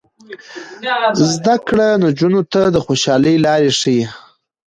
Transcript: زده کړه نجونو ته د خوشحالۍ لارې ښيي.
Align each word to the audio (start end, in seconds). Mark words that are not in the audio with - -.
زده 1.31 1.55
کړه 1.67 1.87
نجونو 2.05 2.41
ته 2.53 2.61
د 2.75 2.77
خوشحالۍ 2.85 3.35
لارې 3.45 3.71
ښيي. 3.79 4.05